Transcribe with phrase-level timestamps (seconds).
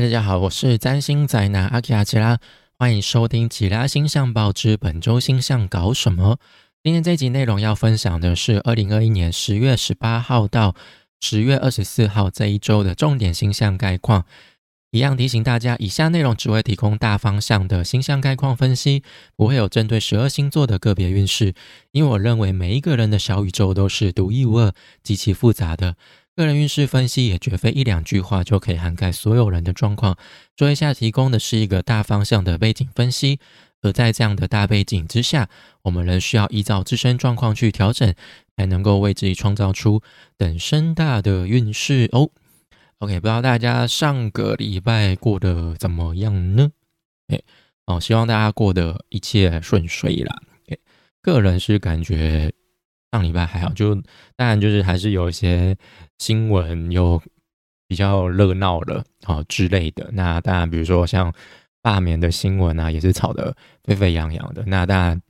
[0.00, 2.38] 大家好，我是占星宅男阿基亚吉拉，
[2.78, 6.38] 欢迎收听《吉拉星象报》之本周星象搞什么。
[6.84, 10.76] 今天这集内容要分享的是二零二一年十月十八号到
[11.20, 14.24] 十月二十四号这一周的重点星象概况。
[14.92, 19.02] 一样提醒大家，以下内容只会提供大方向的星象概况分析，
[19.34, 21.54] 不会有针对十二星座的个别运势。
[21.90, 24.72] 因为我认为每一个人的小宇宙都是独一无二、
[25.02, 25.96] 极其复杂的。
[26.38, 30.16] 个人运势分析也绝非一两句话就可以涵盖所有人的状况。
[30.56, 33.40] 说一下，提供的是一个大方向的背景分析，
[33.82, 35.48] 而在这样的大背景之下，
[35.82, 38.14] 我们仍需要依照自身状况去调整，
[38.56, 40.00] 才能够为自己创造出
[40.36, 42.30] 等身大的运势哦。
[42.98, 46.70] OK，不知道大家上个礼拜过得怎么样呢？
[47.26, 47.42] 哎，
[47.86, 50.40] 哦，希望大家过得一切顺遂啦。
[51.20, 52.52] 个人是感觉。
[53.10, 53.94] 上礼拜还好，就
[54.36, 55.74] 当然就是还是有一些
[56.18, 57.20] 新闻有
[57.86, 60.10] 比较热闹了啊之类的。
[60.12, 61.32] 那当然，比如说像
[61.80, 64.62] 罢免的新闻啊，也是吵得沸沸扬扬的。
[64.66, 65.22] 那当然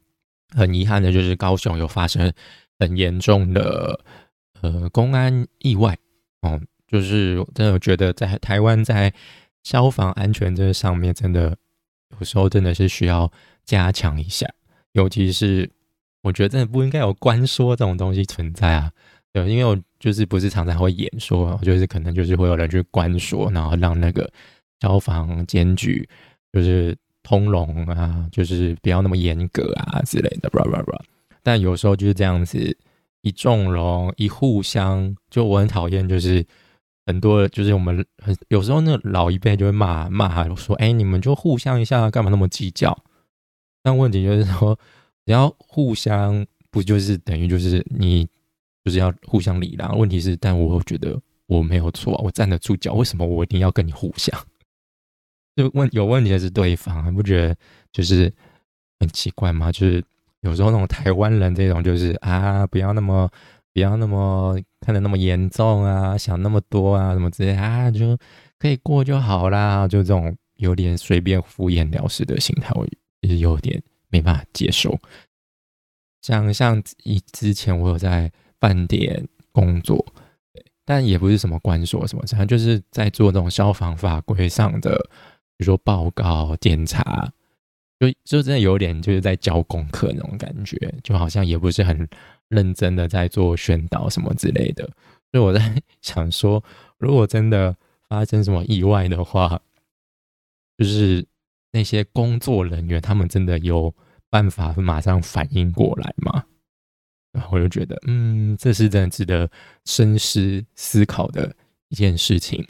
[0.57, 2.33] 很遗憾的就是高雄有发生
[2.81, 4.01] 很严重的
[4.61, 5.97] 呃公安意外
[6.43, 9.15] 哦，就是真的觉得在台湾在
[9.63, 11.57] 消防安全这上面，真的
[12.19, 13.31] 有时候真的是需要
[13.65, 14.53] 加强一下，
[14.95, 15.71] 尤其是。
[16.23, 18.91] 我觉得真的不应该有官说这种东西存在啊，
[19.33, 24.29] 对，因为我就是不是常常会演说，就是可能就是会有人去官说，然后让那个
[24.81, 26.07] 消防监局
[26.53, 31.01] 就是通融啊，就是不要那么严格啊之类的，blah blah blah。
[31.43, 32.77] 但有时候就是这样子
[33.23, 36.45] 一纵容一互相，就我很讨厌，就是
[37.07, 42.99] 很多就是我们很有时候那老一辈就会骂骂说，哎，你们就互相一下，干嘛那么计较？
[43.85, 44.77] 但问题就是说。
[45.29, 48.27] 只要互相不就是等于就是你
[48.83, 49.95] 就是要互相礼让？
[49.99, 52.95] 问题是，但我觉得我没有错，我站得住脚。
[52.95, 54.35] 为什么我一定要跟你互相？
[55.55, 57.55] 就问有问题的是对方，不觉得
[57.93, 58.33] 就是
[59.01, 59.71] 很奇怪吗？
[59.71, 60.03] 就是
[60.41, 63.31] 有时候那种台湾人这种就是啊，不要那么
[63.75, 68.17] 不要那么看得那么严重啊，想那么多啊，什么之类啊，就
[68.59, 69.87] 可以过就好啦。
[69.87, 72.89] 就这种有点随便敷衍了事的心态，我
[73.21, 73.83] 也有点。
[74.11, 74.99] 没办法接受，
[76.23, 80.05] 像像以之前我有在饭店工作，
[80.85, 84.97] 但也不是什么关所什么，反正就是在做这种消防法规上的，
[85.57, 87.31] 比如说报告检查，
[88.01, 92.09] 就就真的有点就是在教功课那种感觉，就好像也不是很
[92.49, 94.85] 认真的在做宣导什么之类的。
[95.31, 96.65] 所以我在 想说，
[96.97, 97.77] 如果真的
[98.09, 99.61] 发生什么意外的话，
[100.79, 101.27] 就是。
[101.73, 103.95] 那些工作人员，他们真的有
[104.31, 106.45] 办法马上反应过来吗？
[107.33, 109.51] 然后我就觉得，嗯，这是真的值得
[109.85, 111.55] 深思思考的
[111.89, 112.67] 一件事情。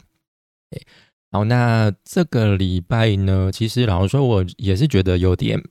[1.31, 5.61] 好，那这个礼拜呢，其实老实说，我也是觉得有点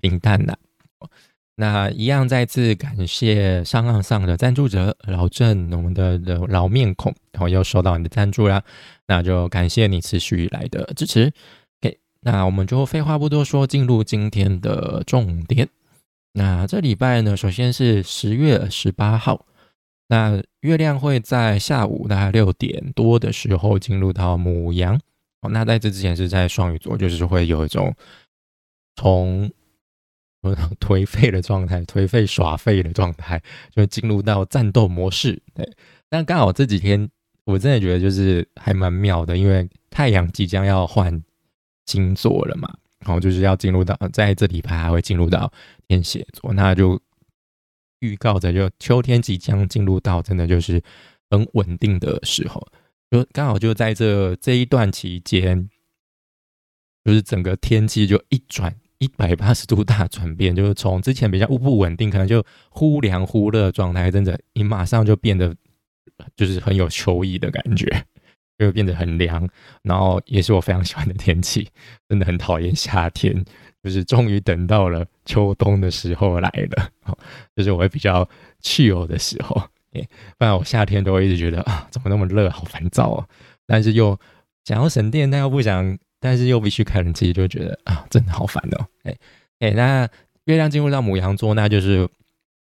[0.00, 0.58] 平淡的。
[1.56, 8.62] 那一样，再次感谢上岸上的赞助者老郑，我们的老面孔，然后又收到你的赞助啦，
[9.06, 11.32] 那就感谢你持续以来的支持。
[12.22, 15.68] 那我们就废话不多说，进入今天的重点。
[16.34, 19.46] 那这礼拜呢，首先是十月十八号，
[20.08, 25.00] 那月亮会在下午大概六点多的时候进入到母羊。
[25.40, 27.94] 哦，那在这之前是在双鱼座，就是会有一种
[28.96, 29.50] 从
[30.78, 33.42] 颓废的状态、颓废耍废的状态，
[33.74, 35.42] 就进入到战斗模式。
[35.54, 35.66] 对，
[36.10, 37.08] 但刚好这几天
[37.44, 41.22] 我真的觉得就是还蛮妙的，因为太阳即将要换。
[41.90, 45.52] 星座了嘛，然后就是要进入到在这礼拜还会进入到
[45.88, 47.00] 天蝎座，那就
[47.98, 50.80] 预告着就秋天即将进入到真的就是
[51.30, 52.64] 很稳定的时候，
[53.10, 55.68] 就刚好就在这这一段期间，
[57.04, 65.54] 就是整个天气就一转一百八十度大转变，就是从之前比较不稳定，可能就忽凉忽热状态，真的你马上就变得
[66.36, 67.86] 就是很有秋意的感觉。
[68.60, 69.48] 就会变得很凉，
[69.82, 71.66] 然后也是我非常喜欢的天气，
[72.10, 73.42] 真的很讨厌夏天，
[73.82, 76.90] 就是终于等到了秋冬的时候来了，
[77.56, 78.28] 就是我会比较
[78.60, 79.56] 去油的时候，
[80.36, 83.26] 不然我夏天都会一直觉得啊，怎么那么热，好烦躁哦！
[83.66, 84.18] 但是又
[84.66, 88.86] 想要省电，但又不想，但是又必须开冷气，就觉得啊，真的好烦哦。
[89.04, 89.16] 哎
[89.60, 90.06] 哎，那
[90.44, 92.06] 月亮进入到母羊座，那就是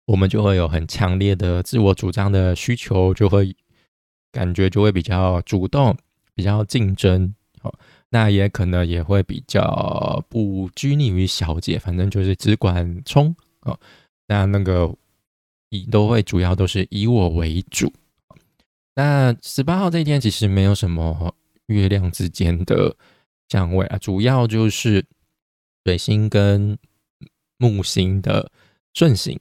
[0.07, 3.57] 我们就会有很强烈的自我主张的需求，就会。
[4.33, 5.97] 感觉就会比较主动，
[6.35, 7.75] 比较竞争，好，
[8.09, 13.79] 那也可能也会比较不拘泥于小节，反正就是只管冲，哦，
[14.27, 14.95] 那那个
[15.71, 17.93] 以都会主要都是以我为主。
[18.95, 21.35] 那十八号这一天其实没有什么
[21.67, 22.95] 月亮之间的
[23.49, 25.05] 相位啊，主要就是
[25.85, 26.77] 水星跟
[27.57, 28.51] 木星的
[28.93, 29.39] 顺行。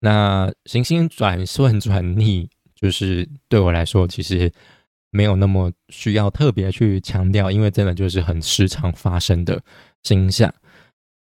[0.00, 2.48] 那行星转顺转逆，
[2.84, 4.52] 就是对我来说，其实
[5.08, 9.58] 没有那么需要特别去强调，因为真的就是很时常发生的
[10.02, 10.52] 星象。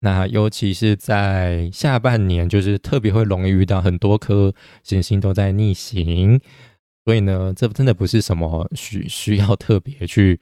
[0.01, 6.41] 那尤其是在下半年，就是特别会容易遇到很多颗行星都在逆行，
[7.05, 10.41] 所以呢，这真的不是什么需需要特别去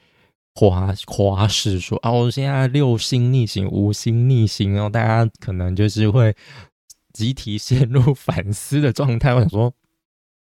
[0.54, 6.32] 夸夸饰说哦，现在六星逆行、五星逆行哦，大家可能就是会
[7.12, 9.34] 集体陷入 反思的状态。
[9.34, 9.74] 我想说，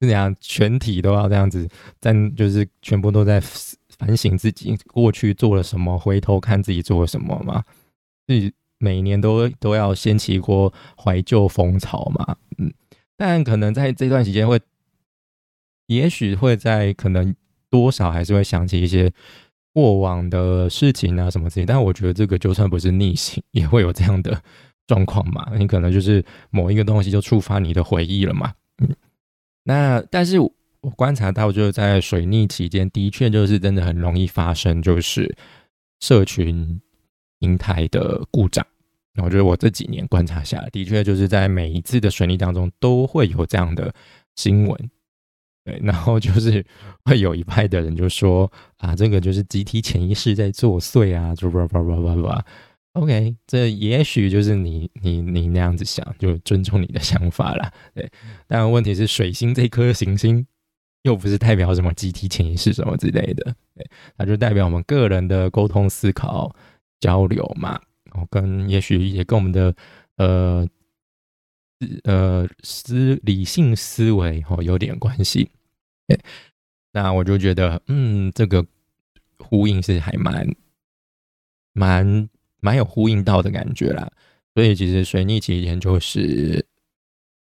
[0.01, 1.67] 是这样，全体都要这样子，
[1.99, 7.63] 但就是全部都在反省自己过去做了什么，回头看自己做了什么嘛？
[8.27, 8.53] 自己。
[8.83, 12.73] 每年都都要掀起一波怀旧风潮嘛，嗯，
[13.15, 14.59] 但可能在这段时间会，
[15.85, 17.35] 也许会在可能
[17.69, 19.13] 多少还是会想起一些
[19.71, 24.41] 过往的事情啊什么之类，但我觉得这个就算不是逆行，也会有这样的
[24.87, 28.89] 状况嘛，你可能就是某一个东西就触发你的回忆了嘛，嗯，
[29.63, 35.35] 那但是我观察到就是在水逆期间，的确就是真的很容易发生，就是
[35.99, 36.79] 社群。
[37.43, 38.63] 平台的故障，
[39.15, 43.91] 我觉得我这几年观察下来，的确就是在每一次的水逆当中都会有这样的
[44.35, 44.89] 新闻，
[45.65, 46.63] 对，然后就是
[47.03, 52.45] 会有一派的人就说啊，这个就是集体潜意识在作祟啊，就叭叭叭叭叭。
[52.93, 57.73] OK，这也许就是你你你那样子想，就尊重你的想法啦。
[57.93, 58.09] 对，
[58.47, 60.45] 但问题是水星这颗行星
[61.03, 66.55] 又不是代表什么集体潜意识什么之类的，对，它就代表我们个人的沟通思考。
[67.01, 69.75] 交流嘛，哦，跟也许也跟我们的
[70.17, 70.67] 呃
[72.03, 75.49] 呃思理性思维哦有点关系。
[76.91, 78.63] 那我就觉得，嗯，这个
[79.39, 80.47] 呼应是还蛮
[81.73, 82.29] 蛮
[82.61, 84.09] 蛮有呼应到的感觉啦。
[84.55, 86.65] 所以其实水逆期间就是，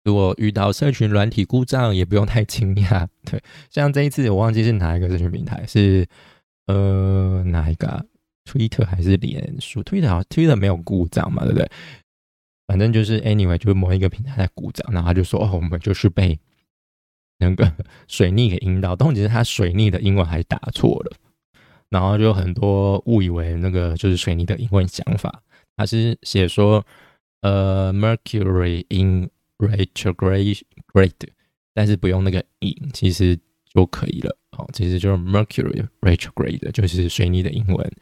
[0.04, 3.08] 如果遇到社群软体故障，也不用太惊讶。
[3.28, 6.06] 对，像这一次我忘记是哪一个社群平台，是
[6.68, 8.06] 呃哪一个？
[8.48, 9.82] 推特还是脸书？
[9.82, 11.68] 推特好，推特没有故障嘛，对不对？
[12.68, 16.38] 反正就是 anyway，就是某一个平台在故障，然后他就说：“哦，我们就是被
[17.38, 17.72] 那个
[18.06, 21.16] 水逆给阴到。”但其实他水逆的英文还打错了，
[21.90, 25.42] 然后就很多误以为那个就是水泥的英文讲法。
[25.76, 26.84] 他是写说
[27.42, 31.28] ：“呃，Mercury in retrograde，
[31.74, 33.38] 但是不用那个 in，其实
[33.72, 34.36] 就可以了。
[34.58, 37.92] 哦，其实就是 Mercury retrograde，就是水泥的英文。”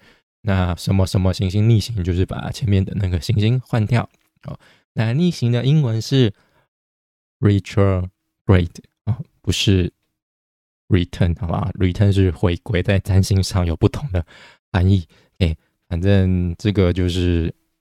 [0.46, 4.08] 那什么什么行星逆行，就是把前面的那个行星换掉。
[4.42, 4.58] 哦，
[4.92, 6.32] 那逆行的英文是
[7.40, 9.90] retrograde 啊，不是
[10.88, 14.24] return 好吧？return 是回归，在占星上有不同的
[14.72, 15.06] 含义。
[15.38, 15.56] 哎，
[15.88, 17.54] 反正这个就是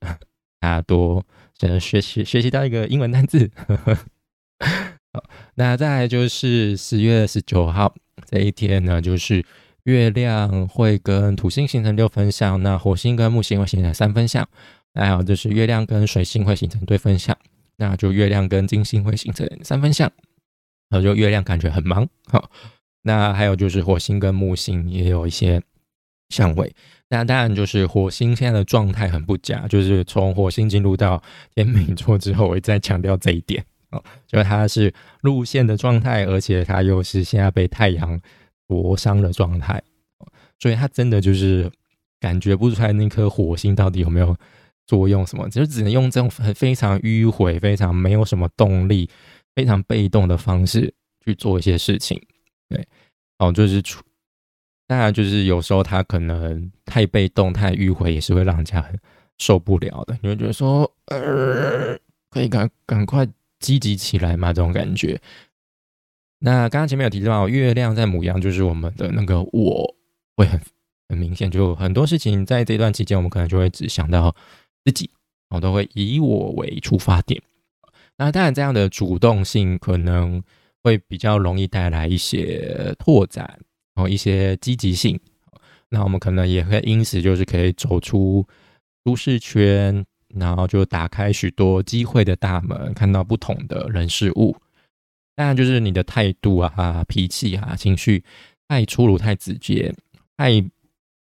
[0.60, 1.26] 大家多
[1.58, 3.52] 想学习学习到一个英文单字。
[5.14, 5.24] 好，
[5.56, 7.94] 那再来就是十月十九号
[8.26, 9.46] 这一天呢，就是。
[9.84, 14.48] 月亮会跟土星形成六分相，那火星跟木星会形成三分相，
[14.94, 17.38] 还有就是月亮跟水星会形成对分相，
[17.76, 20.10] 那就月亮跟金星会形成三分相，
[20.88, 22.50] 然后就月亮感觉很忙，好，
[23.04, 25.62] 那还有就是火星跟木星也有一些
[26.30, 26.76] 相位，
[27.10, 31.22] 那当然就是火星现在的状态很不佳，就是从火星进入到
[31.54, 34.92] 天秤座之后，我一再强调这一点，哦，就它是
[35.22, 38.19] 路线的状态，而且它又是现在被太阳。
[38.69, 39.80] 灼伤的状态，
[40.57, 41.72] 所以它真的就是
[42.19, 44.36] 感觉不出来那颗火星到底有没有
[44.88, 49.07] 作用什么，就只能用这种很非常迂回、非常没有什么动力、
[49.54, 50.92] 非常被动的方式
[51.24, 52.19] 去做一些事情。
[52.70, 52.88] 对，
[53.40, 54.04] 哦，就是出，
[54.88, 58.98] 当然就是有时候他可能太被动、太迂回，也是会让人家很
[59.38, 60.18] 受不了的。
[60.22, 61.98] 你会觉得说，呃，
[62.30, 63.28] 可以赶赶快
[63.60, 65.20] 积极起来嘛，这种感觉。
[66.40, 69.96] 那刚刚前面有提到，月亮在母羊，就是我们的那个我
[70.36, 70.60] 会很
[71.10, 74.36] 很明显，就很多事情在这段期间，我们可能就会只想到
[74.84, 75.10] 自己，
[75.50, 77.42] 我都会以我为出发点。
[78.18, 80.44] 那当然，这样的主动性可能
[80.83, 83.45] 会比较容易带来一些拓展，
[83.95, 85.19] 然后一些积极性。
[85.90, 88.45] 那我们可能也会因此就是可以走出
[89.06, 90.04] 舒适圈，
[90.35, 94.56] 然后就打开许多机会的大门，看到不同的人事物。
[95.35, 98.23] 当然，就是你的态度啊、脾气啊、情绪
[98.68, 99.94] 太粗鲁、太直接、
[100.37, 100.61] 太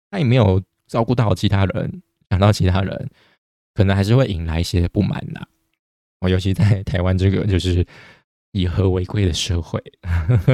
[0.09, 3.09] 太没有照顾到其他人，想到其他人，
[3.73, 5.47] 可能还是会引来一些不满的。
[6.19, 7.85] 我尤其在台湾这个就是
[8.51, 9.81] 以和为贵的社会，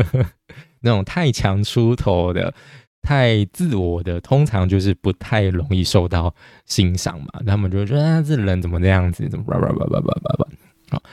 [0.81, 2.53] 那种太强出头的、
[3.01, 6.33] 太自我的，通常就是不太容易受到
[6.65, 7.27] 欣赏嘛。
[7.45, 9.27] 他们就觉得啊，这人怎么这样子？
[9.29, 10.47] 怎么叭叭叭叭叭叭叭？
[10.91, 11.03] 好，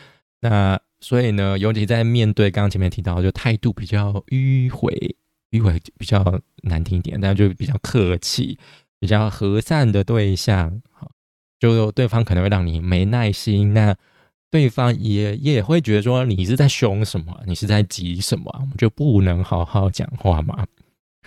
[0.41, 5.17] 那所以呢，尤其在面对刚刚前面提到，就态度比较迂回，
[5.51, 8.59] 迂回比较难听一点，但就比较客气、
[9.01, 11.11] 比较和善的对象，好，
[11.59, 13.97] 就对方可能会让你没耐心，那
[14.55, 17.43] 对方也也会觉得说你是在凶什么？
[17.45, 18.45] 你是在急什么？
[18.61, 20.65] 我们就不能好好讲话嘛？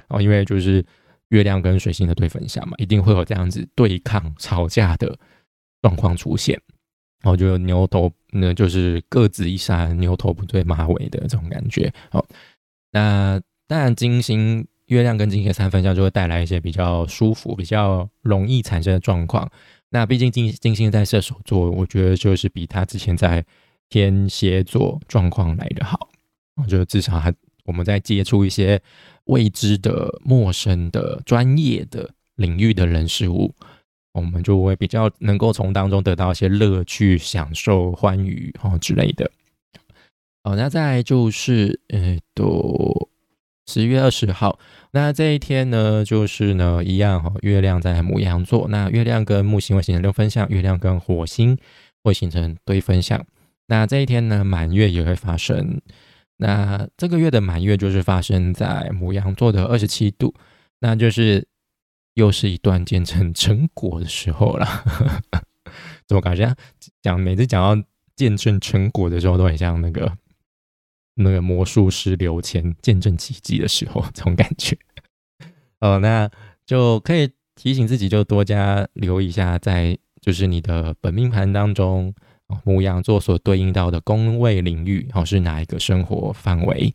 [0.08, 0.82] 哦，因为就是
[1.28, 5.14] 月亮跟水星的对分相嘛，一定会有这样子对抗、吵架的
[5.82, 6.58] 状况出现。
[7.22, 11.94] 然后就牛头，那就是各自一山，牛头不对马尾的这种感觉。
[12.10, 12.26] 好，
[12.94, 19.52] 那当然金星、月亮跟金星三分相就会带来一些比较舒服、比较容易产生的状况。
[19.90, 23.46] 那毕竟金金星在射手座，我觉得就是比他之前在
[23.90, 26.10] 天蝎座状况来的好。
[26.56, 27.34] 我觉得至少还
[27.66, 28.82] 我们在接触一些。
[29.28, 33.54] 未知的、陌生的、专业的领域的人事物，
[34.14, 39.30] 我们就会比较能够从当中得到一些乐趣、享受、欢愉哦之类的。
[40.46, 43.10] 好，那再就是呃，都
[43.68, 44.58] 十月二十号，
[44.92, 51.58] 那这一天呢，就是呢一样哈，月亮在母羊座，那月亮跟木星会形成六分相，月亮跟火星
[52.04, 53.24] 会形成对分相。
[53.68, 55.82] 那这一天呢，满月也会发生。
[56.38, 60.34] 那这个月的满月就是发生在母羊座的二十七度，
[60.80, 61.46] 那就是
[62.14, 64.66] 又是一段见证成果的时候了。
[66.08, 66.56] 怎么感觉
[67.02, 67.84] 讲每次讲到
[68.16, 70.10] 见证成果的时候，都很像那个
[71.18, 74.78] 那个魔术师刘谦见证奇迹的时候这种感觉。
[75.82, 76.30] 哦，那
[76.66, 82.14] 就可以提醒自己，就多加留意一下，在就是你的本命盘当中。
[82.64, 86.94] 母羊座所对应到的宫位领域，哦，是哪一个生活范围？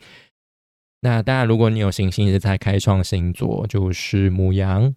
[1.02, 4.94] 那当然，如果你有行星是在开创星座，就是母羊、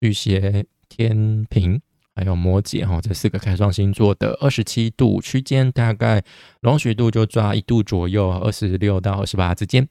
[0.00, 1.82] 巨蟹、天平，
[2.18, 6.20] 还有摩羯，哈，这四个开创星座的二十七度区间，大概
[6.60, 9.88] 容许度就抓一度左右，二十六到二十八之间，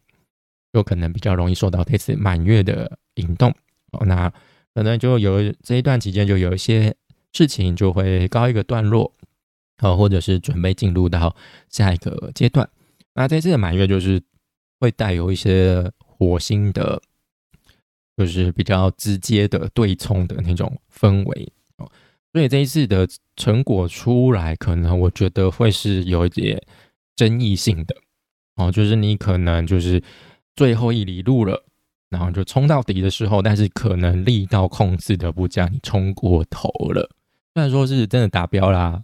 [0.73, 3.49] 就可能比较容易受到这次满月的引动。
[3.93, 4.29] 哦，那
[4.75, 6.93] 可能就有这一段期间，就有一些
[7.31, 9.13] 事情就会告一个段落。
[9.77, 11.33] 好，或者是准备进入到
[11.69, 12.69] 下一个阶段。
[13.13, 14.21] 那这次的满月就是
[14.81, 17.01] 会带有一些火星的，
[18.17, 21.53] 就是比较直接的对冲的那种氛围。
[22.37, 26.61] 所以这一次的成果出来，可能我觉得会是有一点
[27.15, 27.95] 争议性的
[28.57, 28.71] 哦。
[28.71, 30.03] 就是你可能就是
[30.55, 31.65] 最后一里路了，
[32.11, 37.09] 然后就冲到底的时候，但是可能力道控制的不佳，你冲过头了。
[37.55, 39.01] 虽然说是真的达标啦。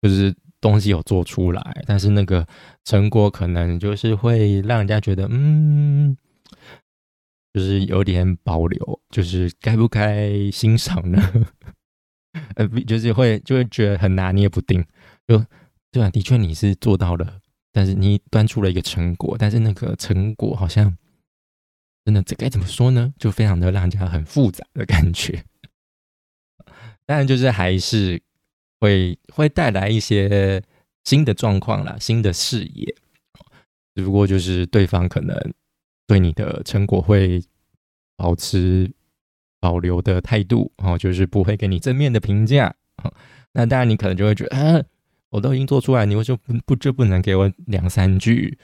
[0.00, 2.46] 就是东西有做出来，但是那个
[2.84, 6.16] 成果可能就是会让人家觉得，嗯，
[7.52, 11.20] 就是有点保留，就是该不该欣赏呢？
[12.56, 14.84] 呃，就是会就会觉得很拿捏不定。
[15.26, 15.44] 就
[15.90, 17.40] 对啊，的确你是做到了，
[17.72, 20.96] 但是你端出了一个成果，但是那个成果好像
[22.04, 23.12] 真的这该怎么说呢？
[23.18, 25.44] 就非常的让人家很复杂的感觉。
[27.06, 28.22] 当然，就是还是。
[28.80, 30.62] 会会带来一些
[31.04, 32.94] 新的状况啦，新的视野，
[33.94, 35.34] 只不过就是对方可能
[36.06, 37.42] 对你的成果会
[38.14, 38.92] 保持
[39.64, 42.74] 保留的态度，哦，就是不会给你正面的评价。
[43.54, 44.84] 那当然，你可能就会觉得，啊，
[45.30, 48.58] 我都已经做出来，你为什么不不就不能给我两三句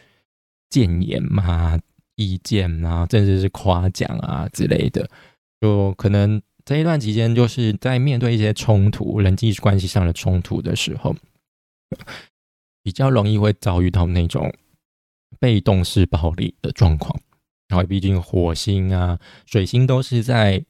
[0.69, 1.81] 谏言嘛、
[2.17, 5.09] 意见啊，甚至是夸奖啊之类的？
[5.59, 6.43] 就可能。
[6.63, 11.17] 这一段期间，就是在面对一些冲突、人际关系上的冲突的时候，
[12.83, 14.55] 比较容易会遭遇到那种
[15.41, 17.19] 被动式暴力的状况。
[17.67, 20.63] 然后，毕竟火星啊、水星都是在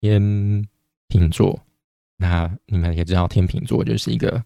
[0.00, 0.66] 天
[1.08, 1.60] 秤座，
[2.16, 4.42] 那你们也知道，天秤座就是一个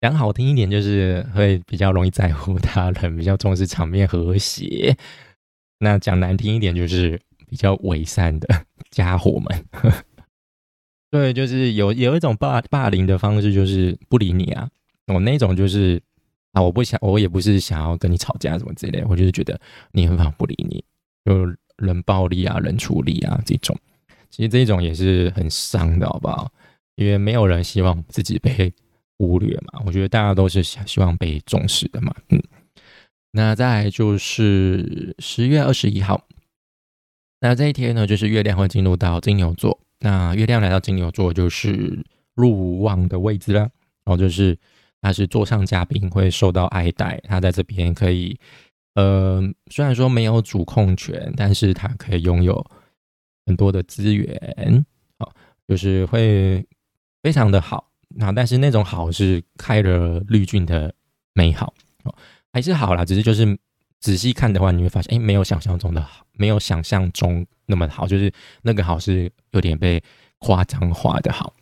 [0.00, 4.94] 讲好听一点，就是会比较容易在乎他人，比较重视场面和谐；
[5.78, 9.64] 那讲难听一点，就是比较伪善的家伙们。
[11.10, 14.68] 对，就是有有一种霸霸凌的方式，就是不理你啊。
[15.08, 16.00] 我那种就是
[16.52, 19.60] 啊，我不想，我也不是想要跟你吵架什么之类，我就是觉得
[19.92, 20.82] 你很好不理你，
[21.24, 23.76] 就冷暴力啊、冷处理啊这种。
[24.32, 26.50] 其实这种也是很伤的，好不好？
[26.96, 28.72] 因为没有人希望自己被
[29.18, 29.82] 忽略嘛。
[29.84, 32.14] 我觉得大家都是想希望被重视的嘛。
[32.30, 32.42] 嗯，
[33.32, 36.26] 那再就是十月二十一号，
[37.40, 39.78] 那这一天呢，就是月亮会进入到金牛座。
[40.00, 42.02] 那月亮来到金牛座就是
[42.34, 44.58] 入旺的位置了，然后就是
[45.02, 47.20] 他是座上嘉宾，会受到爱戴。
[47.24, 48.38] 他在这边可以，
[48.94, 52.64] 呃，虽然说没有主控权，但是他可以拥有
[53.46, 54.84] 很多的资源，
[55.18, 55.28] 啊，
[55.68, 56.66] 就是会
[57.22, 57.90] 非常的好。
[58.14, 60.94] 那但是那种好是开了滤镜的
[61.32, 61.72] 美好，
[62.04, 62.14] 哦，
[62.52, 63.58] 还是好啦，只是就是
[64.00, 68.30] 仔细看的话，你会发现，哎，没有想象中的好，没有想象中那么好，就是
[68.62, 70.02] 那个好是有点被
[70.38, 71.54] 夸张化的好。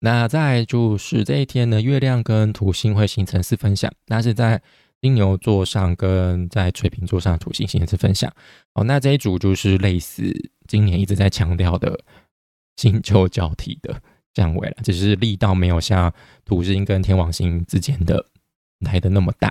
[0.00, 4.60] 那再就是这一天呢，月亮跟土星会形成四分相，那是在
[5.02, 8.32] 金牛座上跟在水瓶座上土星星也是分享。
[8.74, 10.32] 哦，那这一组就是类似
[10.66, 11.98] 今年一直在强调的
[12.76, 14.00] 星球交替的
[14.34, 16.10] 相位了，只是力道没有像
[16.44, 18.24] 土星跟天王星之间的
[18.78, 19.50] 来的那么大。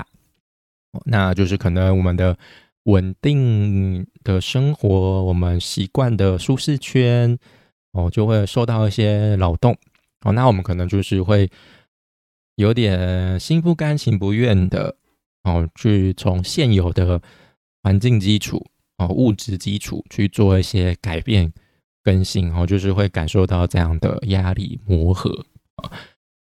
[0.94, 2.38] 哦那就是可能我们的
[2.84, 4.90] 稳定的生活，
[5.24, 7.38] 我们习惯的舒适圈，
[7.92, 9.78] 哦，就会受到一些扰动。
[10.22, 11.50] 哦，那我们可能就是会
[12.56, 14.96] 有点心不甘情不愿的
[15.44, 17.22] 哦，去从现有的
[17.84, 18.66] 环境基础
[18.98, 21.52] 哦、物质基础去做一些改变
[22.04, 25.46] 更新哦，就是会感受到这样的压力磨合
[25.78, 25.92] 啊，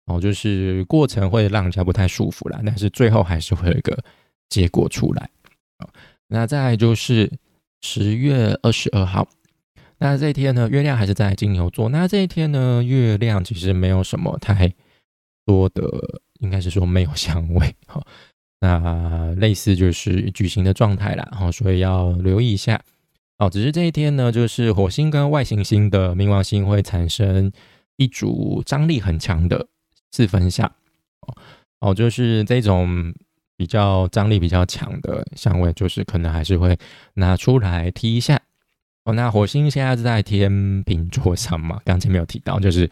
[0.06, 3.98] 哦，就是过程会让人家不太舒服啦，但是最后还是会有一个
[4.50, 5.30] 结果出来
[5.78, 5.88] 啊。
[6.28, 7.30] 那再就是
[7.82, 9.26] 十月二十二号。
[9.98, 11.88] 那这一天呢，月亮还是在金牛座。
[11.88, 14.70] 那这一天呢，月亮其实没有什么太
[15.46, 15.82] 多的，
[16.40, 18.04] 应该是说没有香味哈。
[18.64, 22.80] 那类似就是矩形的状态啦，哦，所以要留意一下
[23.36, 23.50] 哦。
[23.50, 27.52] 只是这一天呢，就是火星跟外行星的冥王星会产生
[27.96, 29.68] 一组张力很强的
[30.12, 30.66] 四分相
[31.20, 31.36] 哦
[31.80, 33.12] 哦，就是这种
[33.58, 36.78] 比较张力比较强的相位，就是可能还是会
[37.14, 38.40] 拿出来踢一下。
[39.04, 41.78] 哦，那火星现在是在天秤座上嘛？
[41.84, 42.90] 刚才没有提到，就是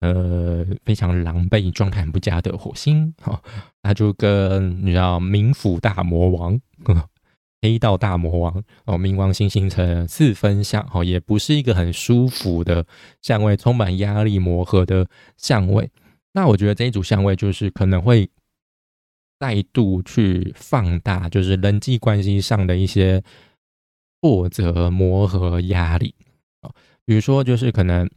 [0.00, 3.14] 呃非常狼狈、状态很不佳的火星。
[3.24, 3.42] 哦，
[3.82, 6.60] 那就跟你知道冥府大魔王、
[7.62, 12.86] 黑道大魔王哦，冥王星形成四分相，哦，也不是一个很舒服的
[13.22, 15.90] 相位，充满压力、磨合的相位。
[16.32, 18.28] 那我觉得这一组相位就是可能会
[19.38, 23.22] 再度去放大，就是人际关系上的一些。
[24.22, 26.12] 挫折、磨合、压力
[26.60, 26.72] 啊，
[27.04, 28.10] 比如说，就是可能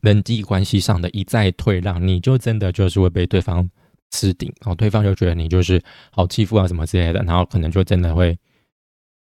[0.00, 3.68] 人际关系上的一再退让，你就真的就是会被对方
[4.10, 8.38] 吃顶，然后对方就觉得你就是好欺负啊，什么之类的，然后可能就真的会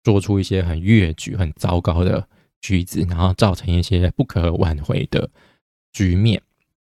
[0.02, 2.28] 做出一些很越矩、很糟糕的
[2.60, 5.30] 举止，然后造成一些不可挽回的
[5.92, 6.42] 局面。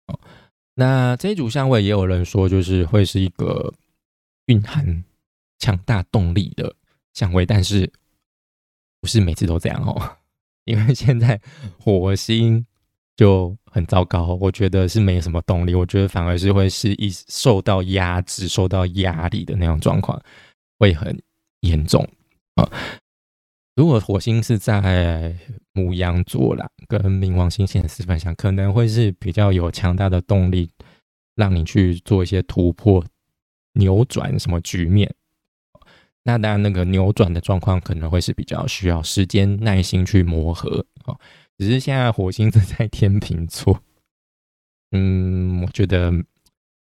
[0.08, 0.20] 哦，
[0.76, 3.74] 那这一组相位也有人说，就是会是一个
[4.46, 5.04] 蕴含
[5.60, 6.76] 强大动力的
[7.14, 7.92] 相位，但是。
[9.04, 10.18] 不是每次都这样哦，
[10.64, 11.42] 因为现在
[11.80, 12.64] 火星
[13.16, 20.20] 就很糟糕，我觉得是没什么动力，我觉得反而是会是一受到压制、受到压力的那种状况
[20.80, 21.22] 会很
[21.62, 22.08] 严重
[22.56, 22.68] 啊。
[23.76, 25.36] 如果火星是在
[25.74, 30.70] 母羊座啦，跟冥王星现四分相，可能会是比较有强大的动力，
[31.36, 33.04] 让你去做一些突破、
[33.74, 35.14] 扭转什么局面。
[36.24, 41.18] 那当然，那个扭转的状况可能会是比较需要时间、耐心去磨合啊。
[41.62, 43.84] 只是现在火星正在天秤座，
[44.92, 46.12] 嗯，我觉得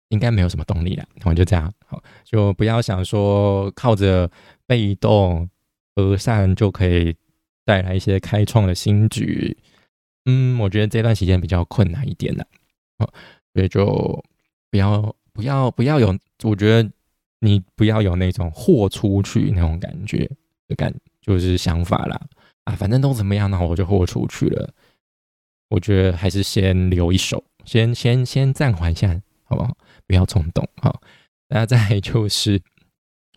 [0.09, 1.07] 应该没有什么动力了。
[1.25, 4.31] 我就这样，好，就不要想说靠着
[4.65, 5.47] 被动
[5.95, 7.15] 和善就可以
[7.63, 9.55] 带来一些开创的新局。
[10.25, 12.47] 嗯，我觉得这段时间比较困难一点的，
[12.97, 13.13] 哦，
[13.53, 14.23] 所以就
[14.71, 16.89] 不要不要不要有，我觉得。
[17.45, 20.19] 你不要有那种豁出去那种感觉
[20.69, 22.17] 的感，就是想法啦
[22.65, 24.73] 啊，反正都怎么样，呢我就豁出去了。
[25.69, 29.75] 我觉得还是先留一手，先先先暂缓一下，好不好？
[30.05, 30.67] 不要冲动。
[30.81, 31.01] 好，
[31.49, 32.61] 那再就是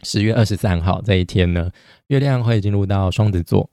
[0.02, 1.70] 十月二十三号这一天呢，
[2.08, 3.70] 月亮会进入到双子座。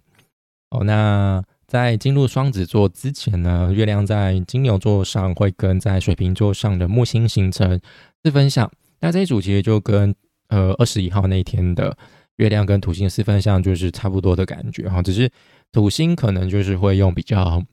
[0.69, 7.79] 哦，那在进入双子座之前呢，月亮在金牛座上会跟在水瓶座上的木星形成
[8.23, 8.71] 四分相。
[9.01, 10.15] 那这一组其实就跟
[10.47, 11.97] 呃二十一号那一天的
[12.37, 15.29] 月亮跟土星四分相就是差不多的感觉哈，只是
[15.71, 17.63] 土星可能就是会用比较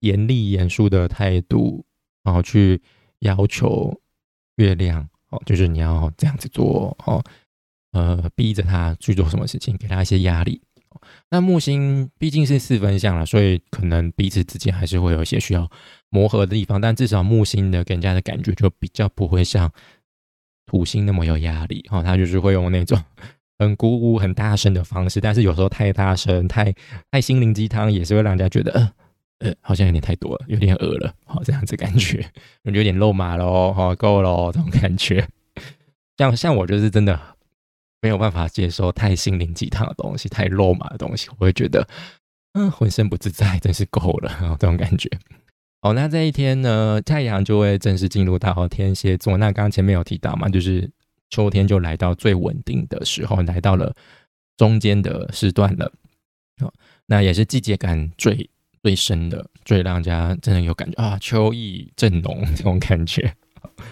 [0.00, 1.84] 严厉严肃的态度，
[2.22, 2.80] 然后去
[3.20, 4.00] 要求
[4.56, 7.22] 月亮哦，就是你要这样子做哦，
[7.92, 10.62] 呃，逼着他去做什么事情，给他一些压力。
[11.30, 15.70] 那木星毕竟是四分相了，所以可能彼此之间还是会有一些需要
[16.08, 19.70] 磨合的地方，但至少木星的给人家的感觉就比较不会像。
[20.66, 22.96] 土星那么有压力，哈，他就是会用那种
[23.60, 26.74] 很鼓舞、很大声的方式，但是有时候太大声、太
[27.10, 28.92] 太心灵鸡汤，也是会让人家觉得，呃，
[29.40, 32.26] 呃，好像有点太多了，有点饿了，好，这样子感觉，
[32.64, 35.28] 有点肉麻喽，哈，够了，这种感觉。
[36.16, 37.20] 像像我就是真的
[38.00, 41.86] 没有办法接受太心灵鸡汤的东西，太肉麻的东西，我会觉得
[42.54, 45.10] 嗯，浑身不自在，真是够了这种感觉。
[45.82, 49.36] 哦，那这一天呢，太阳就会正式进入到天蝎座。
[49.36, 50.90] 那刚刚前面有提到嘛，就是
[51.30, 53.94] 秋天就来到最稳定的时候，来到了
[54.56, 55.90] 中间的时段了。
[56.60, 56.72] 哦，
[57.06, 58.50] 那也是季节感最
[58.82, 63.34] 最深的，最让人家真的有感觉啊，秋意正浓这种感觉。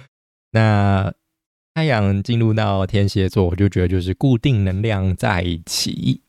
[0.53, 1.13] 那
[1.75, 6.21] 太阳进入到天蝎座，我就觉得就是固定能量在一起。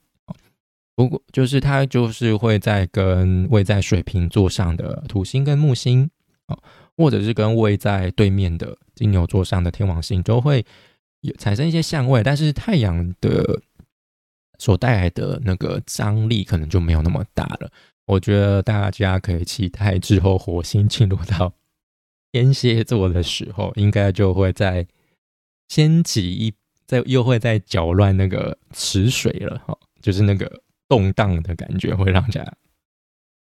[0.96, 6.10] 不过，就是它就是会在跟位在水瓶座上的土星跟木星
[6.46, 6.58] 啊，
[6.96, 10.66] 或者是跟位在对面的金牛座上的天王星，都会
[11.22, 12.22] 有产生一些相位。
[12.24, 13.62] 但是太阳的
[14.58, 17.72] 所带来的那个张力可能就没有那么大了。
[18.06, 21.54] 我觉得大家可以期待之后火星进入到
[22.32, 24.88] 天蝎座的时候，应该就会在
[25.68, 26.54] 掀起一，
[26.86, 30.62] 在又会在搅乱那个池水了哈，就是那个。
[30.90, 32.44] 动荡的感觉会让人家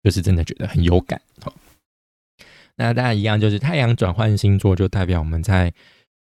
[0.01, 1.51] 就是真的觉得很有感哦。
[2.77, 5.73] 那大家一样，就是太阳转换星座，就代表我们在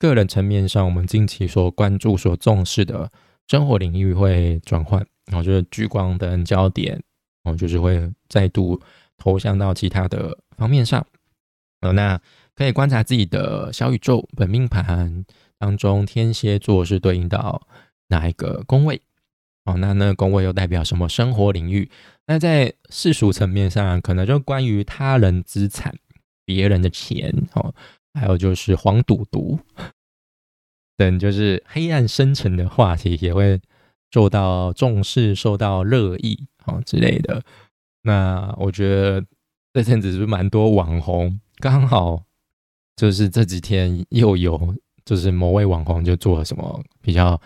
[0.01, 3.09] 个人层面上，我们近期所关注、所重视的
[3.47, 6.95] 生活领域会转换，然后就是聚光灯焦点，
[7.43, 8.81] 然后就是会再度
[9.19, 11.07] 投向到其他的方面上。
[11.81, 12.19] 呃，那
[12.55, 15.25] 可以观察自己的小宇宙本命盘
[15.59, 17.61] 当中，天蝎座是对应到
[18.09, 19.01] 哪一个宫位？
[19.67, 21.91] 哦，那那个宫位又代表什么生活领域？
[22.27, 25.95] 那在世俗层面上，可能就关于他人资产、
[26.47, 27.75] 别人的钱，哦，
[28.15, 29.59] 还有就是黄赌毒
[30.97, 33.61] 等，就是黑暗深层的话题，也会
[34.11, 37.43] 受到重视、受到热议，哦之类的。
[38.03, 39.25] 那我觉得
[39.73, 42.25] 这阵子是蛮多网红，刚好
[42.97, 47.41] 就是这几天又有，就是某位网红就做了什么比较，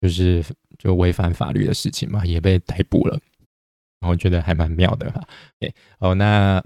[0.00, 0.44] 就是。
[0.76, 3.18] 就违反法律的事情嘛，也被逮捕了，
[4.00, 5.22] 然后觉得还蛮妙的哈。
[5.60, 6.62] 哎，哦，那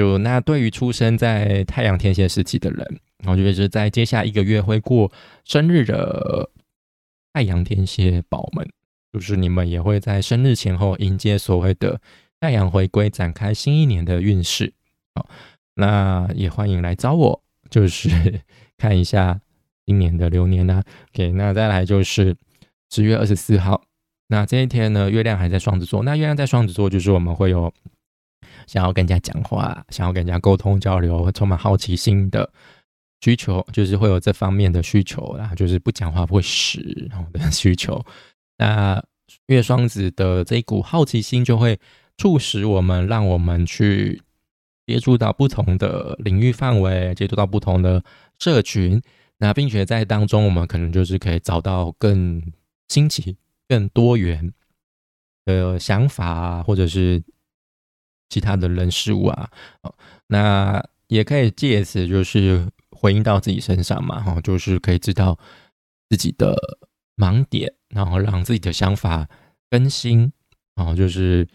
[0.00, 5.12] 就那对于出生在太阳天蝎时期的人，我觉得是在接下一个月会过
[5.44, 6.48] 生日的
[7.34, 8.66] 太阳天蝎宝们，
[9.12, 12.00] 就是你们也会在生日前后迎接所谓的
[12.40, 14.72] 太阳回归，展开新一年的运势。
[15.14, 15.28] 好，
[15.74, 18.08] 那也欢迎来找我，就是
[18.78, 19.38] 看一下
[19.84, 20.82] 今年的流年呢。
[21.12, 22.34] OK，那再来就是。
[22.92, 23.82] 十月二十四号，
[24.26, 26.02] 那这一天呢，月亮还在双子座。
[26.02, 27.72] 那月亮在双子座，就是我们会有
[28.70, 32.48] 想要跟人家讲话、想要跟人家沟通交流、充满好奇心的
[33.20, 36.80] 需求，就是会有这方面的需求啦，就是不讲话不会死
[37.10, 38.00] 然后的需求。
[38.58, 39.02] 那
[39.48, 41.76] 月双子的这一股好奇心，就会
[42.16, 44.22] 促使我们，让我们去
[44.86, 48.04] 接触到不同的领域范围，接触到不同的
[48.38, 49.02] 社群。
[49.38, 52.40] 那并且在当中，我们可能就是可以找到更。
[52.92, 53.36] 新奇、
[53.68, 54.52] 更多元
[55.44, 57.22] 的想法，或者是
[58.30, 59.50] 其他的人事物啊，
[59.82, 59.94] 哦
[60.28, 65.38] 那也可以借此就是回应到自己身上嘛，哈，就是可以知道
[66.08, 66.56] 自己的
[67.16, 69.28] 盲点，然后让自己的想法
[69.68, 70.32] 更新，
[70.74, 71.46] 然后就是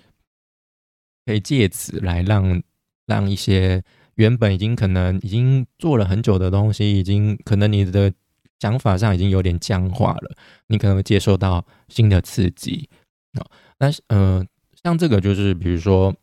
[1.25, 2.61] 可以借此来让
[3.07, 3.83] 让一些
[4.15, 8.13] 原本已经可能已经做了很久的东西，已经可能你的。
[8.61, 12.89] 想法上已经有点僵化了，你可能会接受到新的刺激
[13.33, 13.45] 啊。
[13.77, 14.43] 但是，呃，
[14.81, 16.15] 像这个就是，比如说，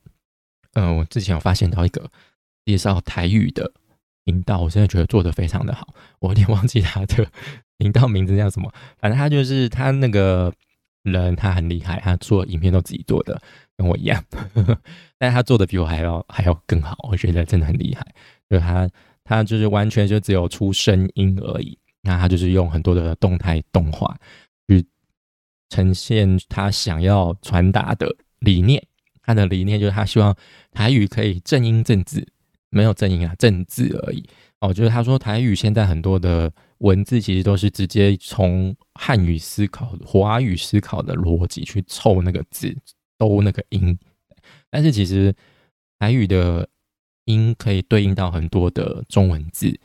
[0.75, 2.11] 嗯，我之前有发现到一个
[2.65, 3.73] 介绍台语的
[4.25, 7.27] 频道，我现在觉得做的非常的好，我有点忘记他的
[7.79, 10.53] 频道名字叫什么，反正他就是他那个
[11.03, 13.41] 人，他很厉害，他做影片都自己做的，
[13.77, 14.25] 跟我一样，
[15.19, 18.07] 但他做的比我还要还要更好，我觉得真的很厉害。
[18.49, 18.89] 就他
[19.25, 21.79] 他就是完全就只有出声音而已。
[22.05, 24.19] 那他就是用很多的动态动画
[24.67, 24.85] 去
[25.69, 28.85] 呈现他想要传达的理念。
[29.35, 30.37] 他的理念就是他希望
[30.71, 32.27] 台语可以正音正字，
[32.71, 34.25] 没有正音啊，正字而已。
[34.61, 42.77] 哦，就是他说台语现在很多的文字其实都是直接从汉语思考、华语思考的逻辑去凑那个字，
[43.19, 43.99] 兜那个音。
[44.71, 45.35] 但是其实
[45.99, 46.69] 台语的
[47.25, 49.81] 音可以对应到很多的中文字。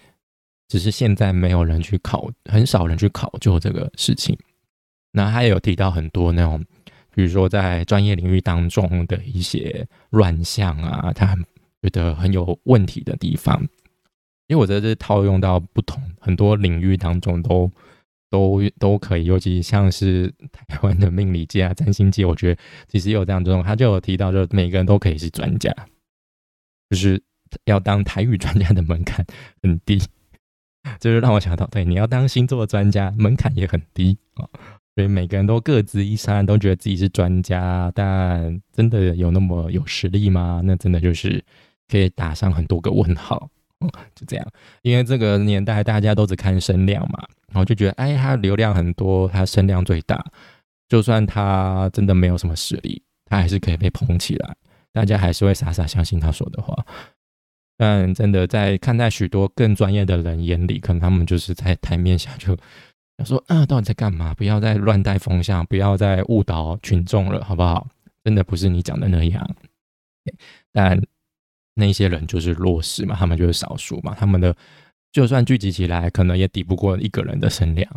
[0.69, 4.38] 只是现在没有人去考，很少人去考究这个事情。
[5.13, 6.62] 那他也有提到很多那种，
[7.17, 11.36] 比如说在专业领域当中的一些乱象啊，他
[11.82, 13.60] 觉得很有问题的地方。
[14.45, 17.71] 因为我觉得这套用到不同很多领域当中都
[18.30, 25.73] 都都可以，尤其像是台湾的命理界啊、占星界，我觉得其实有这样这种，他就有提到，就每个人都可以是专家，
[26.91, 27.19] 就是
[27.65, 29.25] 要当台语专家的门槛
[29.63, 29.99] 很低。
[30.99, 34.47] 就是让我想到，对，你要当星座专家，门槛也很低啊。
[34.97, 40.60] 所以每个人都各自一山，都觉得自己是专家，但真的有那么有实力吗？
[40.63, 41.39] 那真的就是
[41.88, 43.47] 可以打上很多个问号。
[44.15, 44.47] 就这样，
[44.81, 50.19] 因为这个年代大家都只看声量嘛，然后就觉得，哎，他流量很多，他声量最大，
[50.89, 54.55] 就算他真的没有什么实力，他还是可以被捧起来，
[54.91, 56.75] 大家还是会傻傻相信他说的话。
[57.77, 62.57] 但真的在看待许多更专业的人眼里，可能他们就是在台面下就。
[63.17, 64.34] 他说：“啊，到底在干嘛？
[64.36, 67.88] 不要再乱带风向，不要再误导群众了，好不好？
[68.23, 69.56] 真的不是你讲的那样。
[70.71, 71.01] 但
[71.73, 74.56] 那些人就是弱势嘛，他们就是少数嘛，他们的
[75.12, 77.89] 就算聚集起来，可能也抵不过一个人的声量。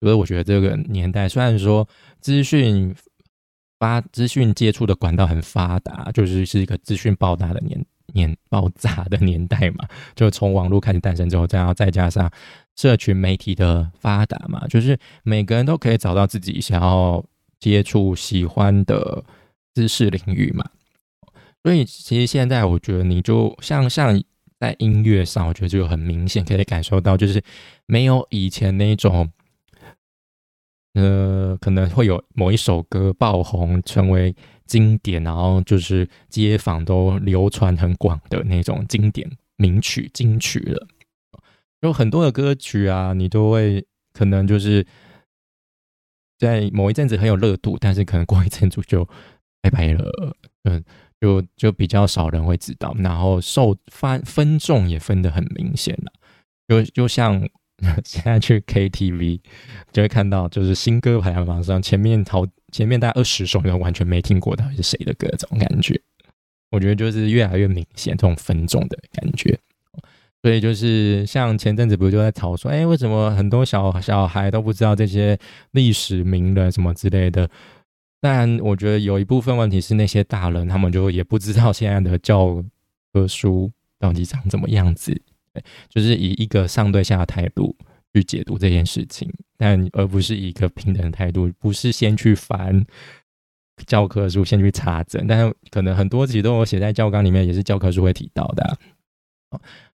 [0.00, 1.88] 所以我觉得这个年代，虽然说
[2.20, 2.94] 资讯
[3.78, 12.30] 发、资讯接触的管道很发达，就是是一个资讯爆炸的年。”年爆炸的年代嘛，就从网络开始诞生之后，再再加上
[12.76, 17.24] 社群媒体的发达嘛，就是每个人都可以找到自己想要
[17.58, 19.24] 接触、喜欢的
[19.74, 20.64] 知识领域嘛。
[21.62, 24.22] 所以其实现在我觉得，你就像像
[24.58, 27.42] 在音乐上，我觉得就很明显可以感受到，就是
[27.86, 29.30] 没有以前那种，
[30.94, 34.34] 呃，可能会有某一首歌爆红，成为。
[34.66, 40.86] 经典，然后就是街坊都流传很广的那种经典名曲、金曲了。
[41.80, 44.86] 有很多的歌曲啊，你都会可能就是
[46.38, 49.08] 在某一阵子很有热度，但是可能过一阵子就
[49.60, 50.36] 拜拜了。
[50.64, 50.84] 嗯，
[51.20, 56.12] 就就比较少人会知道，然后受分分众也分得很明显了。
[56.68, 57.48] 就就像。
[58.04, 59.40] 现在去 KTV
[59.92, 66.00] 就会看到，就是新歌排行榜上前面好前面大概二十首，你完全没听过到底是谁的歌，这种感觉，
[66.70, 69.58] 我觉得就是越来越明显这种分众的感觉。
[70.42, 75.38] 所以就是像前阵子不是就在吵说，哎，为什么很多小小孩都不知道这些
[75.72, 77.48] 历史名人什么之类的？
[78.20, 82.64] 但我觉得有一部分问题是那些大人他们就也不知道现在的教
[83.12, 85.20] 科书到底长怎么样子。
[85.88, 87.76] 就是以一个上对下的态度
[88.14, 92.84] 去解读这件事情，但而不是以一个平等的态度，不是先去翻
[93.86, 95.26] 教科书，先去查证。
[95.26, 98.78] 但是可能很多其实都有写在教纲里面，也是教科书会提到的。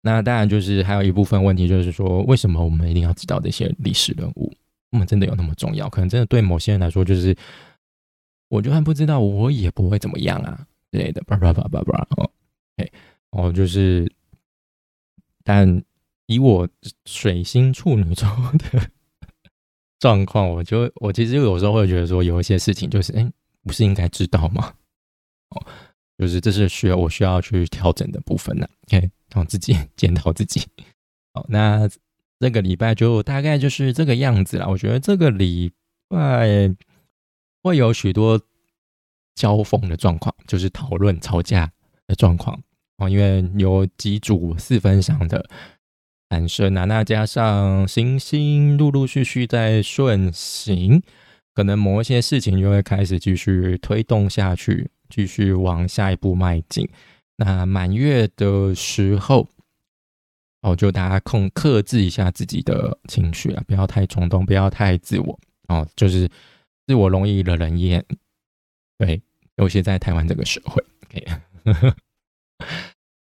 [0.01, 4.53] 那当然就是还有一部分问题，就是说为什么我们一定要知道这些历史人物？
[4.91, 5.89] 我们真的有那么重要？
[5.89, 7.35] 可能真的对某些人来说，就是
[8.49, 11.21] 我就算不知道，我也不会怎么样啊之类的。
[11.25, 12.29] 叭叭叭叭叭哦，
[12.77, 12.89] 哎
[13.31, 14.11] 哦，就是。
[15.45, 15.81] 但
[16.25, 16.67] 以我
[17.05, 18.27] 水星处女座
[18.57, 18.89] 的
[19.99, 23.31] 状况，我就我其实有时候会觉得说，有一些事情就是，哎，
[23.63, 24.73] 不是应该知道吗？
[25.49, 25.65] 哦，
[26.17, 28.67] 就是这是需要我需要去调整的部分呢。
[28.87, 30.67] OK，让自己检讨自己。
[31.33, 31.87] 好，那
[32.39, 34.67] 这个礼拜就大概就是这个样子了。
[34.67, 35.71] 我觉得这个礼
[36.09, 36.75] 拜
[37.61, 38.41] 会有许多
[39.35, 41.71] 交锋的状况，就是讨论吵架
[42.07, 42.59] 的状况。
[42.97, 45.45] 哦，因为有几组四分相的
[46.29, 51.01] 产生啊，那加上星星陆陆续续在顺行，
[51.53, 56.89] 可能某一些事情就会开始继续推动下去，继续往下一步迈进。
[57.37, 59.47] 那满月的时候，
[60.61, 66.29] 哦，就大家控克制一下自己的情绪啊，不要太冲动，不要太自我哦，就是
[66.87, 68.03] 自我容易惹人厌。
[68.97, 69.21] 对，
[69.57, 70.81] 尤其在台湾这个社会，
[71.11, 71.25] 可以。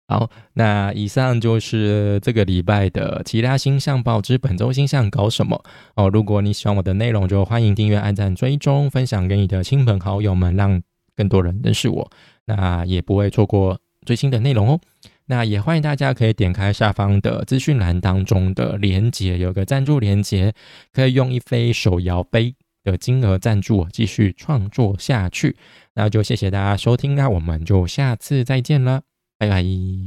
[0.07, 5.63] 好，那以上就是这个礼拜的其他星象报之本周星象搞什么
[5.95, 6.07] 哦。
[6.09, 10.79] 如果你喜欢我的内容，就欢迎订阅、按赞、追踪、分享给你的亲朋好友们，让
[11.15, 12.11] 更多人认识我。
[12.45, 14.79] 那也不会错过最新的内容哦。
[15.25, 20.53] 那也欢迎大家可以点开下方的资讯栏当中的连接，有个赞助连接，
[20.93, 25.57] 可以用一杯手摇杯的金额赞助我继续创作下去。
[25.95, 29.01] 那就谢谢大家收听，那我们就下次再见了，
[29.47, 30.05] 拜拜。